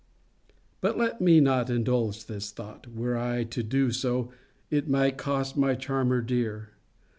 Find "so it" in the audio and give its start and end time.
3.91-4.89